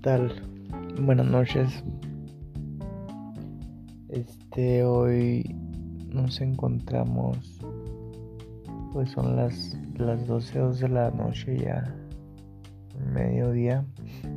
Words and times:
tal? 0.00 0.32
Buenas 0.98 1.26
noches. 1.26 1.84
Este, 4.08 4.82
hoy 4.84 5.54
nos 6.08 6.40
encontramos, 6.40 7.60
pues 8.92 9.10
son 9.10 9.36
las, 9.36 9.76
las 9.96 10.26
12, 10.26 10.58
2 10.58 10.80
de 10.80 10.88
la 10.88 11.10
noche 11.10 11.58
ya, 11.58 11.94
mediodía, 13.12 13.84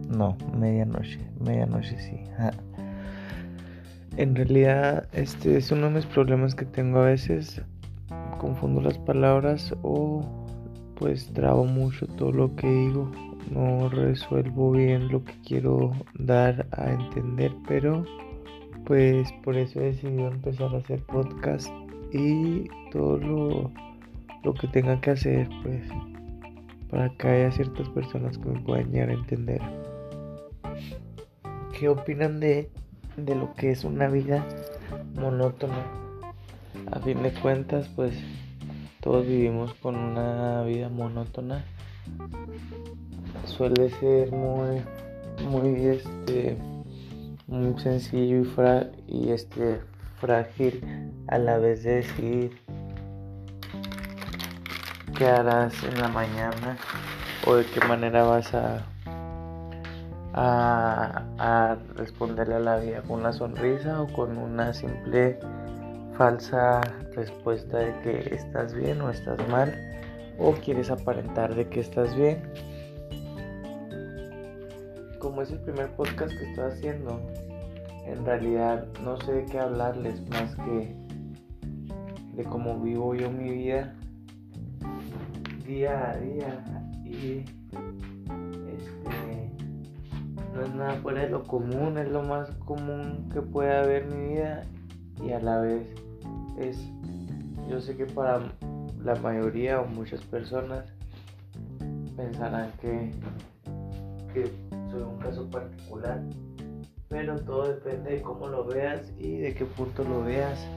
no, 0.09 0.37
medianoche, 0.57 1.19
medianoche 1.39 1.97
sí. 1.97 2.19
En 4.17 4.35
realidad, 4.35 5.07
este 5.13 5.57
es 5.57 5.71
uno 5.71 5.87
de 5.87 5.95
mis 5.95 6.05
problemas 6.05 6.55
que 6.55 6.65
tengo 6.65 6.99
a 6.99 7.05
veces, 7.05 7.61
confundo 8.37 8.81
las 8.81 8.97
palabras 8.99 9.73
o 9.81 10.21
pues 10.95 11.31
trabo 11.33 11.65
mucho 11.65 12.05
todo 12.05 12.31
lo 12.31 12.55
que 12.55 12.67
digo 12.67 13.09
no 13.51 13.89
resuelvo 13.89 14.71
bien 14.71 15.09
lo 15.09 15.23
que 15.23 15.33
quiero 15.45 15.91
dar 16.15 16.67
a 16.71 16.91
entender, 16.91 17.51
pero 17.67 18.05
pues 18.85 19.31
por 19.43 19.55
eso 19.57 19.79
he 19.79 19.85
decidido 19.85 20.27
empezar 20.27 20.73
a 20.73 20.79
hacer 20.79 21.01
podcast 21.03 21.69
y 22.11 22.67
todo 22.91 23.17
lo, 23.17 23.71
lo 24.43 24.53
que 24.53 24.67
tenga 24.67 24.99
que 25.01 25.11
hacer, 25.11 25.49
pues 25.63 25.83
para 26.89 27.09
que 27.17 27.27
haya 27.27 27.51
ciertas 27.51 27.89
personas 27.89 28.37
que 28.37 28.49
me 28.49 28.59
puedan 28.61 28.91
llegar 28.91 29.09
a 29.09 29.13
entender. 29.13 29.61
¿Qué 31.77 31.89
opinan 31.89 32.39
de, 32.39 32.69
de 33.17 33.35
lo 33.35 33.53
que 33.55 33.71
es 33.71 33.83
una 33.83 34.07
vida 34.09 34.45
monótona? 35.15 35.83
A 36.91 36.99
fin 36.99 37.23
de 37.23 37.31
cuentas, 37.33 37.89
pues 37.95 38.13
todos 39.01 39.25
vivimos 39.25 39.73
con 39.75 39.95
una 39.95 40.63
vida 40.63 40.89
monótona 40.89 41.63
suele 43.45 43.89
ser 43.89 44.31
muy 44.31 44.81
muy 45.47 45.87
este 45.87 46.57
muy 47.47 47.77
sencillo 47.79 48.41
y, 49.07 49.17
y 49.17 49.31
este 49.31 49.81
frágil 50.19 51.11
a 51.27 51.37
la 51.37 51.57
vez 51.57 51.83
de 51.83 51.95
decir 51.95 52.57
qué 55.17 55.27
harás 55.27 55.73
en 55.83 55.99
la 55.99 56.07
mañana 56.07 56.77
o 57.45 57.55
de 57.55 57.65
qué 57.65 57.79
manera 57.87 58.23
vas 58.23 58.53
a 58.53 58.85
a, 60.35 61.23
a 61.37 61.77
responderle 61.95 62.55
a 62.55 62.59
la 62.59 62.77
vida 62.77 63.01
con 63.03 63.19
una 63.19 63.33
sonrisa 63.33 64.01
o 64.01 64.07
con 64.13 64.37
una 64.37 64.73
simple 64.73 65.39
falsa 66.17 66.81
respuesta 67.15 67.77
de 67.77 67.99
que 68.01 68.35
estás 68.35 68.73
bien 68.73 69.01
o 69.01 69.09
estás 69.09 69.37
mal 69.49 69.73
o 70.39 70.53
quieres 70.53 70.89
aparentar 70.89 71.53
de 71.53 71.67
que 71.67 71.81
estás 71.81 72.15
bien 72.15 72.41
como 75.23 75.41
es 75.41 75.51
el 75.51 75.59
primer 75.59 75.89
podcast 75.95 76.37
que 76.37 76.49
estoy 76.49 76.65
haciendo, 76.65 77.17
en 78.05 78.25
realidad 78.25 78.85
no 79.05 79.15
sé 79.21 79.31
de 79.31 79.45
qué 79.45 79.57
hablarles 79.57 80.21
más 80.29 80.53
que 80.57 80.93
de 82.35 82.43
cómo 82.43 82.77
vivo 82.81 83.15
yo 83.15 83.31
mi 83.31 83.49
vida 83.49 83.95
día 85.65 86.11
a 86.11 86.17
día 86.17 86.91
y 87.05 87.45
este 88.67 89.53
no 90.53 90.61
es 90.61 90.75
nada 90.75 90.95
fuera 90.95 91.21
de 91.21 91.29
lo 91.29 91.43
común, 91.45 91.97
es 91.97 92.11
lo 92.11 92.21
más 92.23 92.49
común 92.65 93.29
que 93.31 93.41
puede 93.41 93.73
haber 93.77 94.03
en 94.03 94.19
mi 94.19 94.33
vida 94.33 94.63
y 95.23 95.31
a 95.31 95.39
la 95.39 95.61
vez 95.61 95.87
es 96.57 96.77
yo 97.69 97.79
sé 97.79 97.95
que 97.95 98.07
para 98.07 98.41
la 99.01 99.15
mayoría 99.15 99.79
o 99.79 99.87
muchas 99.87 100.21
personas 100.23 100.83
pensarán 102.17 102.73
que, 102.81 103.11
que 104.33 104.62
un 105.01 105.17
caso 105.17 105.49
particular, 105.49 106.21
pero 107.09 107.39
todo 107.39 107.67
depende 107.67 108.11
de 108.11 108.21
cómo 108.21 108.47
lo 108.47 108.65
veas 108.65 109.11
y 109.17 109.37
de 109.37 109.53
qué 109.53 109.65
punto 109.65 110.03
lo 110.03 110.23
veas. 110.23 110.67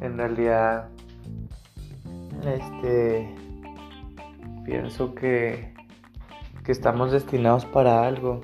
En 0.00 0.16
realidad, 0.16 0.88
este, 2.44 3.34
pienso 4.64 5.14
que, 5.14 5.74
que 6.64 6.72
estamos 6.72 7.12
destinados 7.12 7.64
para 7.66 8.06
algo 8.06 8.42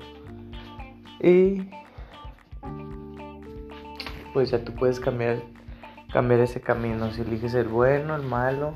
y 1.21 1.69
pues 4.33 4.49
ya 4.49 4.63
tú 4.63 4.73
puedes 4.73 4.99
cambiar 4.99 5.41
cambiar 6.11 6.41
ese 6.41 6.61
camino 6.61 7.11
si 7.11 7.21
eliges 7.21 7.53
el 7.53 7.67
bueno 7.67 8.15
el 8.15 8.23
malo 8.23 8.73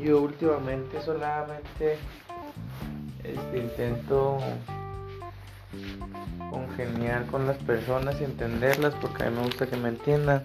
Yo 0.00 0.22
últimamente 0.22 1.00
solamente 1.02 1.98
este, 3.24 3.58
intento 3.58 4.38
congeniar 6.50 7.26
con 7.26 7.46
las 7.46 7.58
personas 7.58 8.20
y 8.20 8.24
entenderlas 8.24 8.94
porque 9.00 9.24
a 9.24 9.30
mí 9.30 9.36
me 9.36 9.42
gusta 9.44 9.66
que 9.66 9.76
me 9.76 9.88
entiendan. 9.88 10.44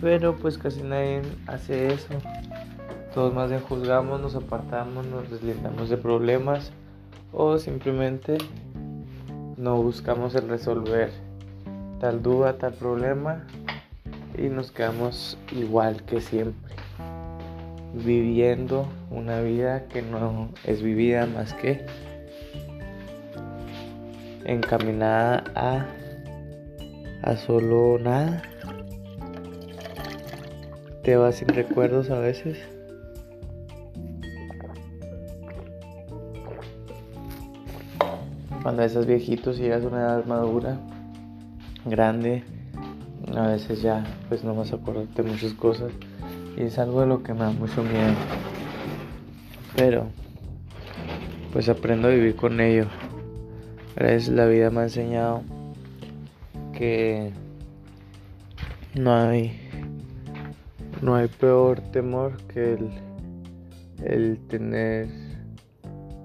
Pero 0.00 0.36
pues 0.36 0.58
casi 0.58 0.82
nadie 0.82 1.22
hace 1.46 1.92
eso. 1.92 2.14
Todos 3.14 3.34
más 3.34 3.50
bien 3.50 3.62
juzgamos, 3.62 4.20
nos 4.20 4.34
apartamos, 4.34 5.06
nos 5.06 5.30
deslindamos 5.30 5.88
de 5.88 5.96
problemas 5.96 6.72
o 7.32 7.58
simplemente 7.58 8.38
no 9.56 9.76
buscamos 9.76 10.34
el 10.34 10.48
resolver 10.48 11.12
tal 12.00 12.22
duda, 12.22 12.58
tal 12.58 12.72
problema 12.72 13.44
y 14.36 14.48
nos 14.48 14.72
quedamos 14.72 15.38
igual 15.52 16.02
que 16.02 16.20
siempre 16.20 16.81
viviendo 17.94 18.86
una 19.10 19.40
vida 19.40 19.84
que 19.88 20.02
no 20.02 20.48
es 20.64 20.82
vivida 20.82 21.26
más 21.26 21.52
que 21.54 21.84
encaminada 24.44 25.44
a, 25.54 25.86
a 27.22 27.36
solo 27.36 27.98
nada. 27.98 28.42
Te 31.02 31.16
vas 31.16 31.36
sin 31.36 31.48
recuerdos 31.48 32.10
a 32.10 32.18
veces. 32.18 32.58
Cuando 38.62 38.82
estás 38.84 39.06
viejito, 39.06 39.52
si 39.52 39.62
llegas 39.62 39.84
a 39.84 39.88
una 39.88 40.00
edad 40.02 40.24
madura, 40.24 40.78
grande, 41.84 42.44
a 43.34 43.48
veces 43.48 43.82
ya 43.82 44.04
pues 44.28 44.44
no 44.44 44.54
vas 44.54 44.72
a 44.72 44.76
acordarte 44.76 45.22
muchas 45.24 45.52
cosas 45.54 45.90
y 46.56 46.62
es 46.62 46.78
algo 46.78 47.00
de 47.00 47.06
lo 47.06 47.22
que 47.22 47.32
me 47.34 47.40
da 47.40 47.50
mucho 47.50 47.82
miedo. 47.82 48.14
Pero, 49.76 50.06
pues 51.52 51.68
aprendo 51.68 52.08
a 52.08 52.10
vivir 52.10 52.36
con 52.36 52.60
ello. 52.60 52.86
Gracias 53.96 54.28
la 54.28 54.46
vida 54.46 54.70
me 54.70 54.80
ha 54.80 54.84
enseñado 54.84 55.42
que 56.72 57.30
no 58.94 59.14
hay 59.14 59.58
no 61.02 61.16
hay 61.16 61.26
peor 61.28 61.80
temor 61.80 62.36
que 62.46 62.74
el, 62.74 62.90
el 64.04 64.38
tener 64.48 65.08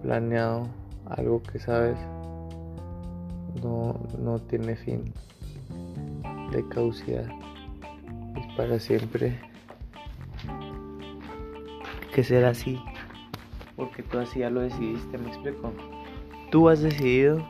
planeado 0.03 0.67
algo 1.05 1.41
que 1.41 1.59
sabes 1.59 1.97
no, 3.63 3.99
no 4.19 4.39
tiene 4.39 4.75
fin 4.75 5.13
de 6.51 6.67
caducidad 6.67 7.27
es 8.35 8.55
para 8.55 8.79
siempre 8.79 9.39
que 12.17 12.23
ser 12.23 12.45
así. 12.45 12.81
Porque 13.75 14.01
tú 14.01 14.17
así 14.17 14.39
ya 14.39 14.49
lo 14.49 14.61
decidiste, 14.61 15.19
me 15.19 15.27
explico. 15.27 15.71
Tú 16.49 16.67
has 16.67 16.81
decidido 16.81 17.47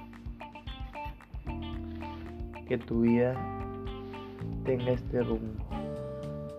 que 2.68 2.78
tu 2.78 3.00
vida 3.04 3.34
tenga 4.66 4.92
este 4.92 5.24
rumbo. 5.24 5.64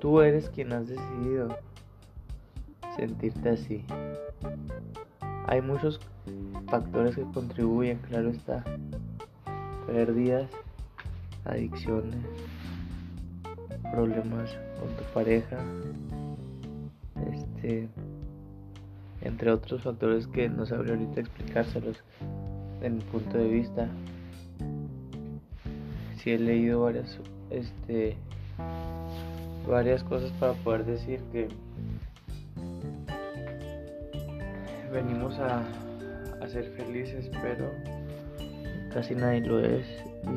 Tú 0.00 0.22
eres 0.22 0.48
quien 0.48 0.72
has 0.72 0.88
decidido 0.88 1.54
sentirte 2.96 3.50
así. 3.50 3.84
Hay 5.46 5.60
muchos 5.60 6.00
factores 6.70 7.14
que 7.14 7.24
contribuyen, 7.34 7.98
claro 8.08 8.30
está. 8.30 8.64
Pérdidas, 9.86 10.48
adicciones, 11.44 12.24
problemas 13.92 14.56
con 14.80 14.96
tu 14.96 15.04
pareja, 15.12 15.58
este, 17.58 17.88
entre 19.22 19.50
otros 19.50 19.82
factores 19.82 20.26
que 20.28 20.48
no 20.48 20.64
sabría 20.66 20.94
ahorita 20.94 21.20
explicárselos 21.20 22.02
en 22.82 22.96
mi 22.96 23.02
punto 23.02 23.36
de 23.36 23.48
vista. 23.48 23.88
Si 26.16 26.30
he 26.30 26.38
leído 26.38 26.82
varias, 26.82 27.18
este, 27.50 28.16
varias 29.68 30.02
cosas 30.04 30.30
para 30.32 30.52
poder 30.54 30.84
decir 30.84 31.20
que 31.32 31.48
venimos 34.92 35.38
a, 35.38 35.64
a 36.40 36.48
ser 36.48 36.64
felices, 36.76 37.30
pero 37.42 37.70
casi 38.92 39.14
nadie 39.14 39.40
lo 39.40 39.60
es 39.60 39.86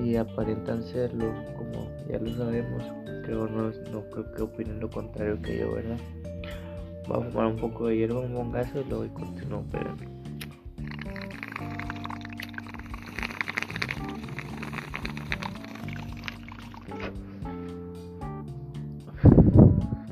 y 0.04 0.16
aparentan 0.16 0.84
serlo, 0.84 1.34
como 1.58 1.90
ya 2.10 2.20
lo 2.20 2.36
sabemos. 2.36 2.84
Creo 3.24 3.48
no, 3.48 3.70
no 3.92 4.02
creo 4.10 4.32
que 4.32 4.42
opinen 4.42 4.80
lo 4.80 4.90
contrario 4.90 5.40
que 5.42 5.60
yo, 5.60 5.74
¿verdad? 5.74 5.98
Vamos 7.12 7.28
a 7.28 7.32
tomar 7.32 7.48
un 7.48 7.58
poco 7.58 7.88
de 7.88 7.98
hierba, 7.98 8.22
un 8.22 8.34
bongazo 8.34 8.80
y 8.80 8.86
luego 8.86 9.14
continuo, 9.14 9.66
pero... 9.70 9.98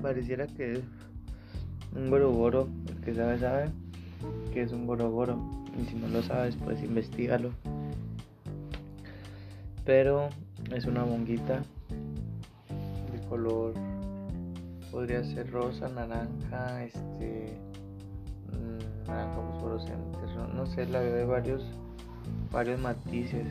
Pareciera 0.01 0.45
que 0.47 0.73
es 0.73 0.81
un 1.95 2.09
boroboro, 2.09 2.67
el 2.89 2.99
que 2.99 3.15
sabe 3.15 3.39
sabe 3.39 3.69
que 4.53 4.63
es 4.63 4.73
un 4.73 4.85
boroboro. 4.85 5.39
Y 5.81 5.85
si 5.85 5.95
no 5.95 6.09
lo 6.09 6.21
sabes, 6.21 6.57
pues 6.57 6.83
investigalo. 6.83 7.51
Pero 9.85 10.27
es 10.75 10.83
una 10.83 11.03
bonguita 11.03 11.63
de 13.13 13.27
color 13.29 13.88
podría 14.91 15.23
ser 15.23 15.51
rosa, 15.51 15.87
naranja, 15.89 16.83
este 16.83 17.57
mm, 18.51 19.07
naranja 19.07 19.41
fosforescente, 19.51 20.17
no 20.55 20.65
sé, 20.65 20.85
la 20.87 20.99
veo 20.99 21.15
de 21.15 21.25
varios 21.25 21.63
varios 22.51 22.79
matices. 22.81 23.45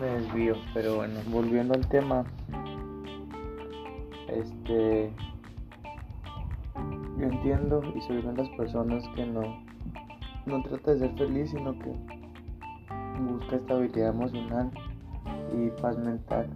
Me 0.00 0.06
desvío, 0.06 0.54
pero 0.74 0.96
bueno, 0.96 1.18
volviendo 1.30 1.74
al 1.74 1.86
tema. 1.88 2.24
Este 4.28 5.12
yo 7.18 7.24
entiendo 7.24 7.82
y 7.96 8.00
soy 8.02 8.18
una 8.18 8.32
las 8.32 8.48
personas 8.50 9.02
que 9.16 9.26
no 9.26 9.60
no 10.46 10.62
trata 10.62 10.92
de 10.94 11.00
ser 11.00 11.14
feliz, 11.16 11.50
sino 11.50 11.76
que 11.78 11.92
busca 13.20 13.56
estabilidad 13.56 14.10
emocional 14.10 14.70
y 15.52 15.70
paz 15.80 15.98
mental. 15.98 16.48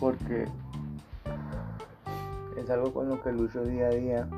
Porque 0.00 0.46
es 2.56 2.70
algo 2.70 2.92
con 2.92 3.08
lo 3.08 3.22
que 3.22 3.32
lucho 3.32 3.64
día 3.64 3.86
a 3.86 3.90
día 3.90 4.28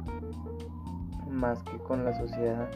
más 1.31 1.63
que 1.65 1.77
con 1.79 2.05
la 2.05 2.17
sociedad. 2.17 2.69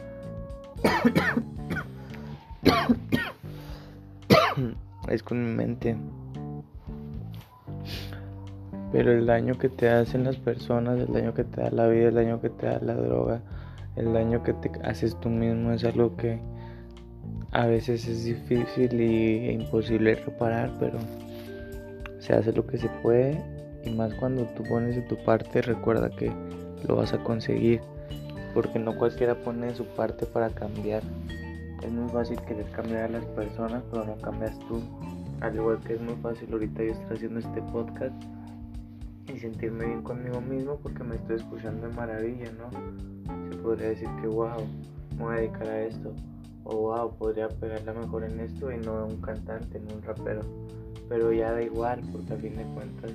es 5.09 5.23
con 5.23 5.43
mi 5.43 5.55
mente. 5.55 5.95
Pero 8.91 9.13
el 9.13 9.25
daño 9.25 9.57
que 9.57 9.69
te 9.69 9.89
hacen 9.89 10.25
las 10.25 10.37
personas, 10.37 10.99
el 10.99 11.13
daño 11.13 11.33
que 11.33 11.43
te 11.43 11.61
da 11.61 11.71
la 11.71 11.87
vida, 11.87 12.09
el 12.09 12.15
daño 12.15 12.41
que 12.41 12.49
te 12.49 12.65
da 12.65 12.79
la 12.79 12.95
droga, 12.95 13.41
el 13.95 14.13
daño 14.13 14.43
que 14.43 14.53
te 14.53 14.71
haces 14.83 15.17
tú 15.19 15.29
mismo 15.29 15.71
es 15.71 15.83
algo 15.85 16.15
que 16.17 16.39
a 17.51 17.65
veces 17.65 18.07
es 18.07 18.25
difícil 18.25 18.99
e 18.99 19.53
imposible 19.53 20.15
reparar, 20.15 20.71
pero 20.79 20.99
se 22.21 22.33
hace 22.33 22.53
lo 22.53 22.65
que 22.65 22.77
se 22.77 22.87
puede 23.01 23.43
y 23.83 23.89
más 23.89 24.13
cuando 24.13 24.45
tú 24.55 24.63
pones 24.63 24.95
de 24.95 25.01
tu 25.01 25.17
parte 25.25 25.61
recuerda 25.61 26.09
que 26.11 26.31
lo 26.87 26.95
vas 26.95 27.13
a 27.13 27.23
conseguir 27.23 27.81
porque 28.53 28.79
no 28.79 28.95
cualquiera 28.95 29.35
pone 29.35 29.67
de 29.67 29.75
su 29.75 29.85
parte 29.85 30.25
para 30.25 30.49
cambiar. 30.49 31.01
Es 31.81 31.91
muy 31.91 32.07
fácil 32.09 32.39
querer 32.41 32.65
cambiar 32.71 33.05
a 33.05 33.09
las 33.09 33.25
personas 33.25 33.81
pero 33.89 34.05
no 34.05 34.15
cambias 34.17 34.57
tú. 34.67 34.81
Al 35.41 35.55
igual 35.55 35.79
que 35.79 35.95
es 35.95 36.01
muy 36.01 36.15
fácil 36.21 36.47
ahorita 36.53 36.83
yo 36.83 36.91
estoy 36.91 37.17
haciendo 37.17 37.39
este 37.39 37.61
podcast 37.63 38.13
y 39.33 39.39
sentirme 39.39 39.85
bien 39.85 40.03
conmigo 40.03 40.39
mismo 40.41 40.77
porque 40.83 41.03
me 41.03 41.15
estoy 41.15 41.37
escuchando 41.37 41.87
de 41.87 41.93
maravilla 41.93 42.51
no 42.51 43.49
se 43.49 43.57
podría 43.57 43.89
decir 43.89 44.09
que 44.21 44.27
wow 44.27 44.61
me 45.17 45.23
voy 45.23 45.33
a 45.33 45.37
dedicar 45.39 45.67
a 45.67 45.81
esto 45.83 46.13
o 46.63 46.75
wow 46.75 47.15
podría 47.17 47.47
pegarla 47.47 47.93
mejor 47.93 48.23
en 48.23 48.39
esto 48.39 48.71
y 48.71 48.77
no 48.77 49.05
un 49.05 49.21
cantante 49.21 49.79
no 49.79 49.95
un 49.95 50.01
rapero 50.01 50.41
pero 51.09 51.33
ya 51.33 51.51
da 51.51 51.61
igual 51.61 52.01
porque 52.11 52.33
a 52.33 52.37
fin 52.37 52.55
de 52.55 52.63
cuentas 52.73 53.11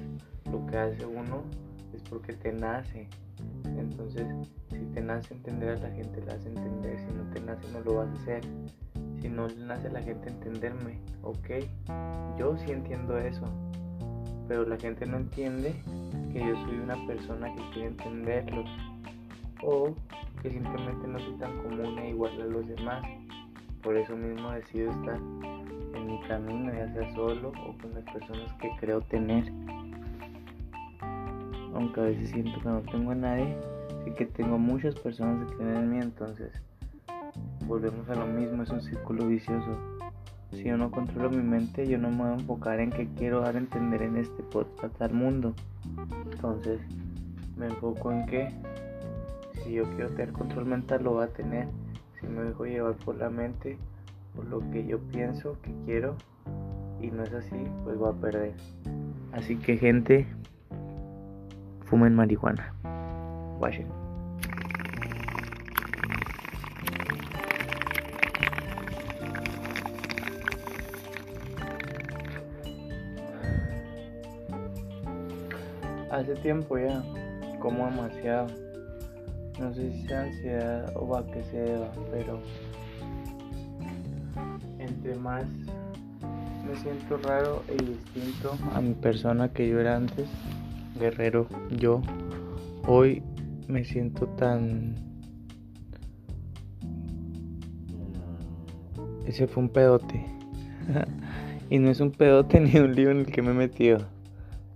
lo 0.50 0.66
que 0.66 0.76
hace 0.76 1.06
uno 1.06 1.42
es 1.94 2.02
porque 2.02 2.32
te 2.34 2.52
nace. 2.52 3.08
Entonces, 3.64 4.26
si 4.70 4.84
te 4.92 5.00
nace 5.00 5.34
entender 5.34 5.70
a 5.70 5.76
la 5.76 5.90
gente, 5.90 6.22
la 6.26 6.34
hace 6.34 6.48
entender. 6.48 6.98
Si 6.98 7.14
no 7.14 7.24
te 7.30 7.40
nace, 7.40 7.72
no 7.72 7.80
lo 7.80 7.94
vas 7.96 8.08
a 8.08 8.22
hacer. 8.22 8.40
Si 9.20 9.28
no 9.28 9.48
le 9.48 9.56
nace 9.64 9.90
la 9.90 10.02
gente 10.02 10.28
entenderme, 10.28 11.00
ok. 11.22 11.48
Yo 12.38 12.56
sí 12.58 12.70
entiendo 12.70 13.18
eso. 13.18 13.44
Pero 14.48 14.64
la 14.64 14.76
gente 14.76 15.06
no 15.06 15.16
entiende 15.16 15.74
que 16.32 16.40
yo 16.40 16.54
soy 16.66 16.78
una 16.78 16.96
persona 17.06 17.52
que 17.54 17.70
quiere 17.72 17.88
entenderlos. 17.88 18.68
O 19.62 19.94
que 20.42 20.50
simplemente 20.50 21.08
no 21.08 21.18
soy 21.18 21.34
tan 21.38 21.56
común 21.62 21.98
e 21.98 22.10
igual 22.10 22.40
a 22.40 22.44
los 22.44 22.68
demás. 22.68 23.02
Por 23.86 23.96
eso 23.96 24.16
mismo 24.16 24.50
decido 24.50 24.90
estar 24.90 25.14
en 25.14 26.06
mi 26.08 26.20
camino, 26.26 26.72
ya 26.74 26.92
sea 26.92 27.14
solo 27.14 27.50
o 27.50 27.78
con 27.78 27.94
las 27.94 28.02
personas 28.12 28.52
que 28.54 28.68
creo 28.80 29.00
tener. 29.02 29.44
Aunque 31.72 32.00
a 32.00 32.02
veces 32.02 32.30
siento 32.30 32.60
que 32.60 32.68
no 32.68 32.80
tengo 32.80 33.12
a 33.12 33.14
nadie, 33.14 33.56
sí 34.04 34.10
que 34.10 34.26
tengo 34.26 34.58
muchas 34.58 34.96
personas 34.96 35.48
que 35.48 35.56
creen 35.58 35.76
en 35.76 35.90
mí, 35.90 35.98
entonces 36.02 36.50
volvemos 37.68 38.08
a 38.08 38.16
lo 38.16 38.26
mismo, 38.26 38.64
es 38.64 38.70
un 38.70 38.82
círculo 38.82 39.28
vicioso. 39.28 39.78
Si 40.50 40.64
yo 40.64 40.76
no 40.76 40.90
controlo 40.90 41.30
mi 41.30 41.44
mente, 41.44 41.86
yo 41.86 41.96
no 41.96 42.10
me 42.10 42.24
voy 42.24 42.30
a 42.30 42.34
enfocar 42.34 42.80
en 42.80 42.90
qué 42.90 43.06
quiero 43.16 43.42
dar 43.42 43.54
a 43.54 43.58
entender 43.58 44.02
en 44.02 44.16
este 44.16 44.42
podcast 44.42 45.00
al 45.00 45.14
mundo. 45.14 45.54
Entonces, 46.32 46.80
me 47.56 47.66
enfoco 47.66 48.10
en 48.10 48.26
que 48.26 48.50
si 49.62 49.74
yo 49.74 49.84
quiero 49.90 50.10
tener 50.10 50.32
control 50.32 50.64
mental, 50.66 51.04
lo 51.04 51.14
va 51.14 51.26
a 51.26 51.28
tener. 51.28 51.68
Si 52.20 52.26
me 52.26 52.42
dejo 52.42 52.64
llevar 52.64 52.94
por 52.96 53.16
la 53.16 53.28
mente, 53.28 53.78
por 54.34 54.46
lo 54.46 54.60
que 54.70 54.86
yo 54.86 54.98
pienso 54.98 55.58
que 55.62 55.70
quiero 55.84 56.16
y 57.00 57.10
no 57.10 57.22
es 57.24 57.32
así, 57.34 57.56
pues 57.84 57.98
voy 57.98 58.10
a 58.10 58.20
perder. 58.20 58.54
Así 59.32 59.56
que 59.56 59.76
gente, 59.76 60.26
fumen 61.84 62.14
marihuana. 62.14 62.72
Vayan. 63.60 63.88
Hace 76.10 76.34
tiempo 76.36 76.78
ya, 76.78 77.02
como 77.60 77.84
demasiado. 77.84 78.65
No 79.58 79.72
sé 79.72 79.90
si 79.90 80.06
sea 80.06 80.22
ansiedad 80.22 80.92
o 80.96 81.16
a 81.16 81.26
qué 81.26 81.42
se 81.44 81.56
deba, 81.56 81.90
pero 82.10 82.40
entre 84.78 85.14
más 85.16 85.46
me 86.66 86.76
siento 86.76 87.16
raro 87.18 87.62
y 87.68 87.82
distinto 87.84 88.56
a 88.74 88.80
mi 88.80 88.94
persona 88.94 89.48
que 89.52 89.68
yo 89.68 89.80
era 89.80 89.96
antes, 89.96 90.28
guerrero 90.98 91.46
yo, 91.70 92.02
hoy 92.86 93.22
me 93.68 93.84
siento 93.84 94.26
tan... 94.26 94.94
Ese 99.26 99.46
fue 99.46 99.64
un 99.64 99.68
pedote. 99.70 100.24
y 101.70 101.78
no 101.78 101.90
es 101.90 102.00
un 102.00 102.12
pedote 102.12 102.60
ni 102.60 102.78
un 102.78 102.94
lío 102.94 103.10
en 103.10 103.18
el 103.18 103.26
que 103.26 103.42
me 103.42 103.50
he 103.50 103.54
metido. 103.54 103.98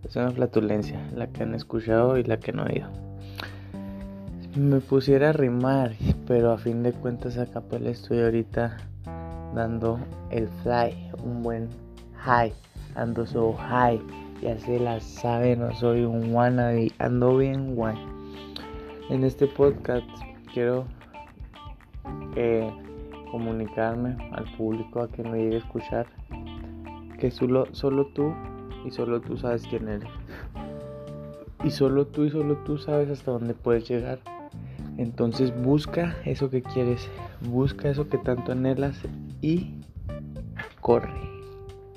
Es 0.04 0.16
una 0.16 0.30
flatulencia, 0.30 1.00
la 1.14 1.28
que 1.28 1.42
han 1.42 1.54
escuchado 1.54 2.18
y 2.18 2.24
la 2.24 2.38
que 2.38 2.52
no 2.52 2.66
he 2.66 2.72
oído. 2.72 2.99
Me 4.56 4.80
pusiera 4.80 5.28
a 5.28 5.32
rimar, 5.32 5.92
pero 6.26 6.50
a 6.50 6.58
fin 6.58 6.82
de 6.82 6.92
cuentas 6.92 7.38
a 7.38 7.46
capela 7.46 7.90
estoy 7.90 8.20
ahorita 8.20 8.78
dando 9.54 10.00
el 10.30 10.48
fly, 10.64 11.12
un 11.22 11.44
buen 11.44 11.68
high, 12.16 12.52
ando 12.96 13.24
so 13.26 13.52
high, 13.52 14.00
ya 14.42 14.58
se 14.58 14.80
la 14.80 14.98
sabe, 14.98 15.54
no 15.54 15.72
soy 15.76 16.02
un 16.02 16.34
wannabe, 16.34 16.90
ando 16.98 17.36
bien 17.36 17.76
guay. 17.76 17.96
En 19.08 19.22
este 19.22 19.46
podcast 19.46 20.04
quiero 20.52 20.84
eh, 22.34 22.68
comunicarme 23.30 24.16
al 24.32 24.52
público 24.56 25.02
a 25.02 25.08
que 25.08 25.22
me 25.22 25.44
llegue 25.44 25.56
a 25.56 25.58
escuchar 25.58 26.06
que 27.20 27.30
solo, 27.30 27.66
solo 27.70 28.06
tú 28.06 28.34
y 28.84 28.90
solo 28.90 29.20
tú 29.20 29.36
sabes 29.36 29.62
quién 29.68 29.86
eres. 29.86 30.10
Y 31.62 31.70
solo 31.70 32.06
tú 32.06 32.24
y 32.24 32.30
solo 32.30 32.56
tú 32.64 32.78
sabes 32.78 33.10
hasta 33.10 33.30
dónde 33.30 33.54
puedes 33.54 33.88
llegar. 33.88 34.18
Entonces 35.00 35.50
busca 35.62 36.14
eso 36.26 36.50
que 36.50 36.60
quieres, 36.60 37.08
busca 37.50 37.88
eso 37.88 38.10
que 38.10 38.18
tanto 38.18 38.52
anhelas 38.52 39.00
y 39.40 39.76
corre, 40.82 41.08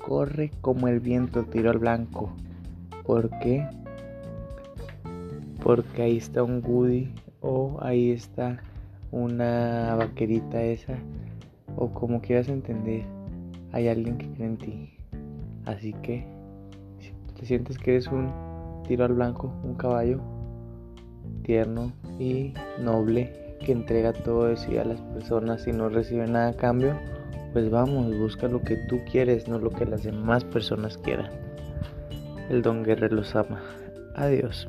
corre 0.02 0.50
como 0.62 0.88
el 0.88 1.00
viento 1.00 1.44
tiro 1.44 1.70
al 1.70 1.80
blanco. 1.80 2.32
¿Por 3.04 3.28
qué? 3.40 3.68
Porque 5.62 6.00
ahí 6.00 6.16
está 6.16 6.42
un 6.44 6.62
Woody 6.64 7.12
o 7.42 7.76
ahí 7.82 8.10
está 8.10 8.62
una 9.10 9.96
vaquerita 9.96 10.62
esa 10.62 10.94
o 11.76 11.90
como 11.90 12.22
quieras 12.22 12.48
entender, 12.48 13.04
hay 13.72 13.88
alguien 13.88 14.16
que 14.16 14.30
cree 14.30 14.46
en 14.46 14.56
ti. 14.56 14.96
Así 15.66 15.92
que 15.92 16.24
si 17.00 17.12
te 17.34 17.44
sientes 17.44 17.76
que 17.76 17.90
eres 17.90 18.06
un 18.06 18.32
tiro 18.88 19.04
al 19.04 19.12
blanco, 19.12 19.52
un 19.62 19.74
caballo 19.74 20.22
tierno 21.44 21.92
y 22.18 22.52
noble 22.80 23.56
que 23.64 23.72
entrega 23.72 24.12
todo 24.12 24.50
eso 24.50 24.80
a 24.80 24.84
las 24.84 25.00
personas 25.00 25.66
y 25.66 25.72
no 25.72 25.88
recibe 25.88 26.26
nada 26.26 26.48
a 26.48 26.56
cambio, 26.56 26.98
pues 27.52 27.70
vamos, 27.70 28.16
busca 28.18 28.48
lo 28.48 28.60
que 28.60 28.76
tú 28.88 29.00
quieres, 29.10 29.48
no 29.48 29.58
lo 29.58 29.70
que 29.70 29.86
las 29.86 30.02
demás 30.02 30.44
personas 30.44 30.98
quieran. 30.98 31.30
El 32.50 32.62
don 32.62 32.82
Guerrero 32.82 33.16
los 33.16 33.34
ama. 33.34 33.62
Adiós. 34.16 34.68